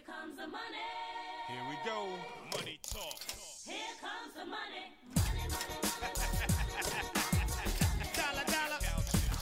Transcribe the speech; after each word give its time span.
Here 0.00 0.14
comes 0.14 0.36
the 0.36 0.46
money. 0.46 0.88
Here 1.46 1.64
we 1.68 1.76
go. 1.84 2.08
Money 2.56 2.80
talk. 2.82 3.20
Here 3.66 3.94
comes 4.00 4.32
the 4.32 4.46
money. 4.46 4.96
Money, 5.14 5.46
money, 5.50 5.76
money. 6.00 6.20
Dollar, 8.16 8.46
dollar. 8.46 8.80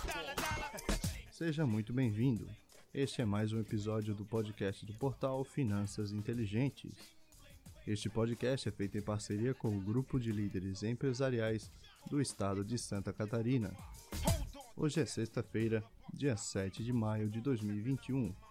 Dollar, 0.04 0.34
dollar. 0.34 0.98
Seja 1.30 1.64
muito 1.64 1.92
bem-vindo. 1.92 2.48
Este 2.92 3.22
é 3.22 3.24
mais 3.24 3.52
um 3.52 3.60
episódio 3.60 4.16
do 4.16 4.24
podcast 4.24 4.84
do 4.84 4.94
portal 4.94 5.44
Finanças 5.44 6.10
Inteligentes. 6.10 6.92
Este 7.86 8.08
podcast 8.08 8.68
é 8.68 8.72
feito 8.72 8.98
em 8.98 9.02
parceria 9.02 9.54
com 9.54 9.68
o 9.68 9.80
grupo 9.80 10.18
de 10.18 10.32
líderes 10.32 10.82
empresariais 10.82 11.70
do 12.10 12.20
estado 12.20 12.64
de 12.64 12.76
Santa 12.78 13.12
Catarina. 13.12 13.72
Hoje 14.76 15.00
é 15.00 15.06
sexta-feira, 15.06 15.84
dia 16.12 16.36
7 16.36 16.82
de 16.82 16.92
maio 16.92 17.30
de 17.30 17.40
2021. 17.40 18.47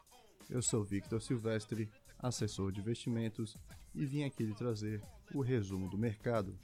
Eu 0.50 0.62
sou 0.62 0.82
Victor 0.84 1.22
Silvestre, 1.22 1.90
assessor 2.20 2.72
de 2.72 2.80
investimentos, 2.80 3.58
e 3.94 4.06
vim 4.06 4.24
aqui 4.24 4.44
lhe 4.44 4.54
trazer 4.54 5.04
o 5.34 5.42
resumo 5.42 5.90
do 5.90 5.98
mercado. 5.98 6.58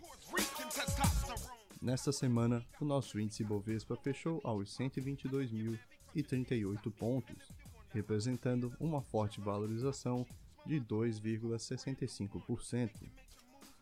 Nesta 1.82 2.14
semana, 2.14 2.66
o 2.80 2.86
nosso 2.86 3.20
índice 3.20 3.44
Bovespa 3.44 3.98
fechou 3.98 4.40
aos 4.44 4.70
122.038 4.78 6.94
pontos, 6.94 7.52
representando 7.90 8.72
uma 8.80 9.02
forte 9.02 9.42
valorização 9.42 10.26
de 10.66 10.80
2,65%. 10.80 12.90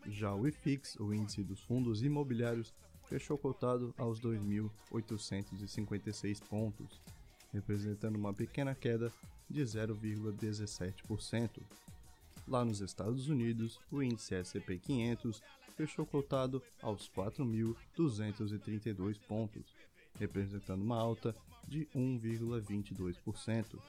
Já 0.07 0.33
o 0.33 0.47
IFIX, 0.47 0.95
o 0.99 1.13
índice 1.13 1.43
dos 1.43 1.61
fundos 1.61 2.01
imobiliários, 2.01 2.73
fechou 3.05 3.37
cotado 3.37 3.93
aos 3.99 4.19
2.856 4.19 6.41
pontos, 6.45 6.99
representando 7.53 8.15
uma 8.15 8.33
pequena 8.33 8.73
queda 8.73 9.13
de 9.51 9.61
0,17%. 9.61 11.61
Lá 12.47 12.65
nos 12.65 12.81
Estados 12.81 13.29
Unidos, 13.29 13.79
o 13.91 14.01
índice 14.01 14.33
S&P 14.35 14.79
500 14.79 15.43
fechou 15.75 16.05
cotado 16.05 16.63
aos 16.81 17.09
4.232 17.09 19.19
pontos, 19.27 19.75
representando 20.19 20.81
uma 20.81 20.97
alta 20.97 21.35
de 21.67 21.85
1,22%. 21.95 23.79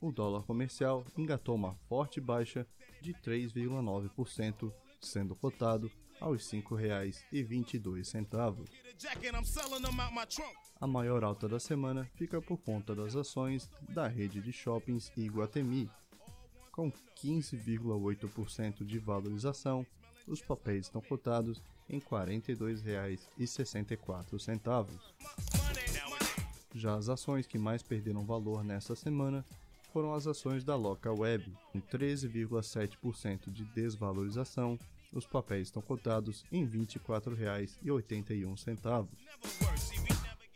O 0.00 0.10
dólar 0.10 0.42
comercial 0.42 1.04
engatou 1.16 1.54
uma 1.54 1.76
forte 1.88 2.20
baixa 2.20 2.66
de 3.00 3.14
3,9%, 3.14 4.72
sendo 5.00 5.36
cotado 5.36 5.88
aos 6.20 6.52
R$ 6.52 6.62
5,22. 6.62 8.66
Get 8.98 9.18
a 10.80 10.86
maior 10.86 11.24
alta 11.24 11.48
da 11.48 11.60
semana 11.60 12.08
fica 12.14 12.40
por 12.40 12.56
conta 12.58 12.94
das 12.94 13.14
ações 13.14 13.68
da 13.88 14.06
rede 14.06 14.40
de 14.40 14.52
shoppings 14.52 15.12
Iguatemi. 15.16 15.90
Com 16.72 16.90
15,8% 17.22 18.84
de 18.84 18.98
valorização, 18.98 19.86
os 20.26 20.40
papéis 20.40 20.86
estão 20.86 21.02
cotados 21.02 21.62
em 21.88 21.98
R$ 21.98 22.04
42,64. 22.10 24.98
Já 26.74 26.94
as 26.94 27.08
ações 27.08 27.46
que 27.46 27.58
mais 27.58 27.82
perderam 27.82 28.24
valor 28.24 28.64
nesta 28.64 28.94
semana 28.94 29.44
foram 29.92 30.14
as 30.14 30.26
ações 30.26 30.64
da 30.64 30.76
Local 30.76 31.18
Web, 31.18 31.52
com 31.72 31.80
13,7% 31.80 33.50
de 33.50 33.64
desvalorização. 33.64 34.78
Os 35.12 35.26
papéis 35.26 35.68
estão 35.68 35.82
cotados 35.82 36.44
em 36.52 36.64
R$ 36.64 36.78
24,81. 36.78 39.08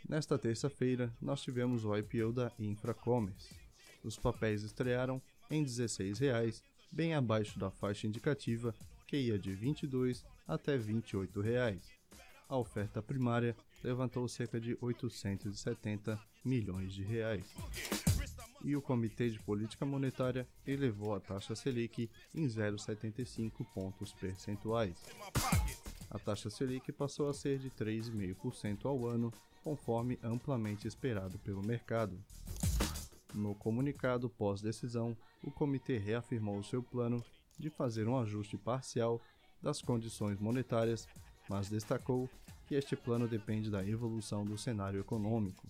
Nesta 0.08 0.38
terça-feira, 0.38 1.12
nós 1.20 1.42
tivemos 1.42 1.84
o 1.84 1.96
IPO 1.96 2.32
da 2.32 2.52
Infracommerce. 2.58 3.54
Os 4.02 4.16
papéis 4.16 4.62
estrearam 4.62 5.20
em 5.50 5.62
R$ 5.62 5.68
16,00, 5.68 6.62
bem 6.92 7.14
abaixo 7.14 7.58
da 7.58 7.70
faixa 7.70 8.06
indicativa, 8.06 8.74
que 9.06 9.16
ia 9.16 9.38
de 9.38 9.50
R$ 9.50 9.56
22 9.56 10.24
até 10.46 10.76
28 10.76 11.40
reais. 11.40 11.90
A 12.48 12.56
oferta 12.56 13.02
primária 13.02 13.56
levantou 13.82 14.28
cerca 14.28 14.60
de 14.60 14.76
870 14.80 16.20
milhões 16.44 16.92
de 16.92 17.02
reais. 17.02 17.46
E 18.64 18.74
o 18.74 18.80
Comitê 18.80 19.28
de 19.28 19.38
Política 19.38 19.84
Monetária 19.84 20.48
elevou 20.66 21.14
a 21.14 21.20
taxa 21.20 21.54
Selic 21.54 22.10
em 22.34 22.46
0,75 22.46 23.62
pontos 23.74 24.14
percentuais. 24.14 24.96
A 26.10 26.18
taxa 26.18 26.48
Selic 26.48 26.90
passou 26.90 27.28
a 27.28 27.34
ser 27.34 27.58
de 27.58 27.68
3,5% 27.70 28.86
ao 28.86 29.06
ano, 29.06 29.30
conforme 29.62 30.18
amplamente 30.22 30.88
esperado 30.88 31.38
pelo 31.40 31.62
mercado. 31.62 32.18
No 33.34 33.54
comunicado 33.54 34.30
pós-decisão, 34.30 35.14
o 35.42 35.50
comitê 35.50 35.98
reafirmou 35.98 36.62
seu 36.62 36.82
plano 36.82 37.22
de 37.58 37.68
fazer 37.68 38.08
um 38.08 38.18
ajuste 38.18 38.56
parcial 38.56 39.20
das 39.60 39.82
condições 39.82 40.40
monetárias, 40.40 41.06
mas 41.50 41.68
destacou 41.68 42.30
que 42.66 42.74
este 42.74 42.96
plano 42.96 43.28
depende 43.28 43.70
da 43.70 43.86
evolução 43.86 44.42
do 44.42 44.56
cenário 44.56 45.00
econômico. 45.00 45.66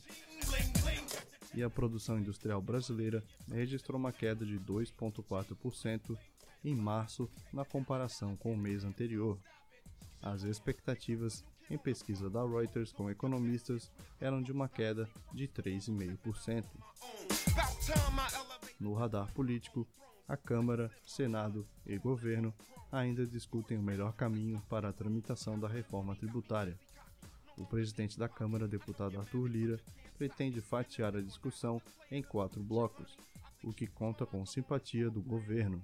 E 1.55 1.63
a 1.63 1.71
produção 1.71 2.19
industrial 2.19 2.61
brasileira 2.61 3.23
registrou 3.49 3.99
uma 3.99 4.13
queda 4.13 4.45
de 4.45 4.59
2,4% 4.59 6.19
em 6.65 6.75
março 6.75 7.31
na 7.53 7.65
comparação 7.65 8.37
com 8.37 8.53
o 8.53 8.57
mês 8.57 8.85
anterior. 8.85 9.39
As 10.21 10.43
expectativas 10.43 11.45
em 11.71 11.79
pesquisa 11.79 12.29
da 12.29 12.43
Reuters 12.45 12.93
com 12.93 13.11
economistas 13.11 13.91
eram 14.21 14.43
de 14.43 14.53
uma 14.53 14.69
queda 14.69 15.09
de 15.33 15.47
3,5%. 15.47 16.65
About 17.53 17.81
time 17.81 18.19
I 18.19 18.35
elevate. 18.35 18.75
No 18.81 18.95
radar 18.95 19.33
político, 19.33 19.87
a 20.27 20.37
Câmara, 20.37 20.91
Senado 21.05 21.67
e 21.87 21.99
Governo 21.99 22.55
ainda 22.91 23.27
discutem 23.27 23.77
o 23.77 23.83
melhor 23.83 24.13
caminho 24.15 24.63
para 24.69 24.89
a 24.89 24.93
tramitação 24.93 25.59
da 25.59 25.69
reforma 25.69 26.17
tributária. 26.17 26.79
O 27.57 27.65
presidente 27.65 28.19
da 28.19 28.29
Câmara, 28.29 28.67
deputado 28.67 29.19
Arthur 29.19 29.47
Lira, 29.47 29.81
pretende 30.19 30.61
fatiar 30.61 31.17
a 31.17 31.23
discussão 31.23 31.81
em 32.11 32.23
quatro 32.23 32.63
blocos, 32.63 33.17
o 33.63 33.73
que 33.73 33.87
conta 33.87 34.27
com 34.27 34.45
simpatia 34.45 35.09
do 35.11 35.23
governo. 35.23 35.83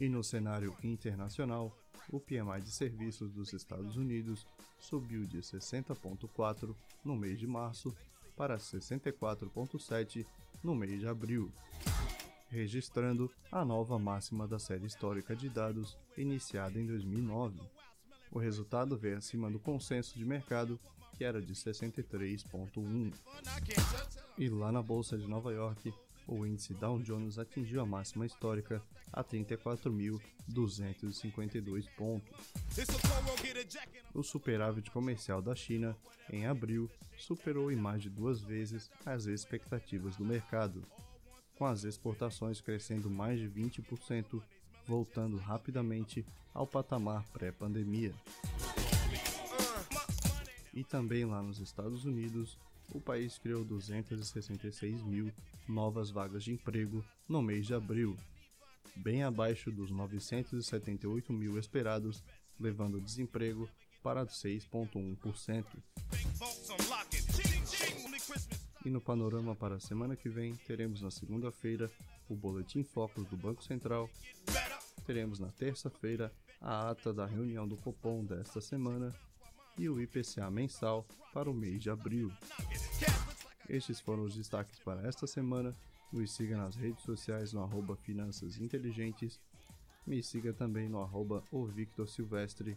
E 0.00 0.08
no 0.08 0.22
cenário 0.24 0.74
internacional, 0.82 1.76
o 2.10 2.18
PMI 2.18 2.62
de 2.62 2.70
serviços 2.70 3.30
dos 3.32 3.52
Estados 3.52 3.96
Unidos 3.96 4.46
subiu 4.78 5.26
de 5.26 5.38
60,4 5.38 6.74
no 7.04 7.16
mês 7.16 7.38
de 7.38 7.46
março 7.46 7.94
para 8.36 8.56
64,7 8.56 10.24
no 10.62 10.74
mês 10.74 11.00
de 11.00 11.06
abril, 11.06 11.52
registrando 12.48 13.30
a 13.50 13.64
nova 13.64 13.98
máxima 13.98 14.46
da 14.46 14.58
série 14.58 14.86
histórica 14.86 15.36
de 15.36 15.48
dados 15.48 15.98
iniciada 16.16 16.78
em 16.78 16.86
2009. 16.86 17.60
O 18.30 18.38
resultado 18.38 18.96
veio 18.96 19.18
acima 19.18 19.50
do 19.50 19.58
consenso 19.58 20.18
de 20.18 20.24
mercado, 20.24 20.78
que 21.16 21.24
era 21.24 21.40
de 21.40 21.54
63,1. 21.54 22.48
I 22.48 23.60
can't 23.60 23.90
touch. 23.90 24.18
E 24.36 24.48
lá 24.48 24.70
na 24.70 24.82
bolsa 24.82 25.18
de 25.18 25.26
Nova 25.26 25.52
York, 25.52 25.92
o 26.28 26.46
índice 26.46 26.72
Dow 26.74 27.00
Jones 27.00 27.38
atingiu 27.38 27.80
a 27.80 27.86
máxima 27.86 28.26
histórica 28.26 28.82
a 29.10 29.24
34.252 29.24 31.88
pontos. 31.96 32.52
O 34.14 34.22
superávit 34.22 34.90
comercial 34.90 35.40
da 35.40 35.54
China, 35.54 35.96
em 36.30 36.44
abril, 36.46 36.90
superou 37.16 37.72
em 37.72 37.76
mais 37.76 38.02
de 38.02 38.10
duas 38.10 38.42
vezes 38.42 38.90
as 39.06 39.24
expectativas 39.24 40.16
do 40.16 40.24
mercado, 40.24 40.84
com 41.56 41.64
as 41.64 41.84
exportações 41.84 42.60
crescendo 42.60 43.08
mais 43.08 43.40
de 43.40 43.48
20%, 43.48 44.42
voltando 44.88 45.36
rapidamente 45.36 46.24
ao 46.54 46.66
patamar 46.66 47.22
pré-pandemia. 47.28 48.12
E 50.72 50.82
também 50.82 51.24
lá 51.24 51.42
nos 51.42 51.60
Estados 51.60 52.04
Unidos, 52.04 52.58
o 52.92 53.00
país 53.00 53.38
criou 53.38 53.64
266 53.64 55.02
mil 55.02 55.30
novas 55.68 56.10
vagas 56.10 56.42
de 56.42 56.52
emprego 56.52 57.04
no 57.28 57.42
mês 57.42 57.66
de 57.66 57.74
abril, 57.74 58.16
bem 58.96 59.22
abaixo 59.22 59.70
dos 59.70 59.90
978 59.90 61.32
mil 61.32 61.58
esperados, 61.58 62.24
levando 62.58 62.96
o 62.96 63.00
desemprego 63.00 63.68
para 64.02 64.24
6,1%. 64.24 65.64
vaults, 66.38 66.70
I'm 66.70 66.88
locking. 66.88 67.18
Ching, 67.32 67.66
ching. 67.66 68.06
Only 68.06 68.20
Christmas. 68.20 68.68
E 68.84 68.90
no 68.90 69.00
panorama 69.00 69.54
para 69.54 69.74
a 69.74 69.80
semana 69.80 70.16
que 70.16 70.28
vem, 70.28 70.54
teremos 70.54 71.02
na 71.02 71.10
segunda-feira 71.10 71.90
o 72.28 72.34
Boletim 72.34 72.84
Focus 72.84 73.26
do 73.26 73.36
Banco 73.36 73.62
Central. 73.62 74.08
Teremos 75.08 75.38
na 75.38 75.50
terça-feira 75.50 76.30
a 76.60 76.90
ata 76.90 77.14
da 77.14 77.24
reunião 77.24 77.66
do 77.66 77.78
Copom 77.78 78.22
desta 78.26 78.60
semana 78.60 79.10
e 79.78 79.88
o 79.88 79.98
IPCA 79.98 80.50
mensal 80.50 81.06
para 81.32 81.50
o 81.50 81.54
mês 81.54 81.82
de 81.82 81.88
abril. 81.88 82.30
Estes 83.70 84.00
foram 84.00 84.24
os 84.24 84.36
destaques 84.36 84.78
para 84.80 85.08
esta 85.08 85.26
semana. 85.26 85.74
Nos 86.12 86.32
siga 86.32 86.58
nas 86.58 86.76
redes 86.76 87.02
sociais 87.04 87.54
no 87.54 87.62
arroba 87.62 87.96
Finanças 87.96 88.58
Inteligentes. 88.58 89.40
Me 90.06 90.22
siga 90.22 90.52
também 90.52 90.90
no 90.90 91.00
arroba 91.00 91.42
Silvestre. 92.06 92.76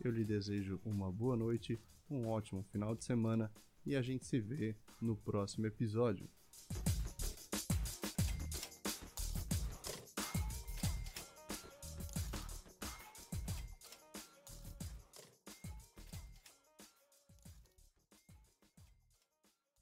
Eu 0.00 0.12
lhe 0.12 0.24
desejo 0.24 0.80
uma 0.84 1.10
boa 1.10 1.36
noite, 1.36 1.80
um 2.08 2.28
ótimo 2.28 2.62
final 2.70 2.94
de 2.94 3.04
semana 3.04 3.50
e 3.84 3.96
a 3.96 4.02
gente 4.02 4.24
se 4.24 4.38
vê 4.38 4.76
no 5.00 5.16
próximo 5.16 5.66
episódio. 5.66 6.28